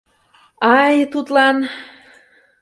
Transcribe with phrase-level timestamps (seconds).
[0.79, 1.57] —Ай, тудлан...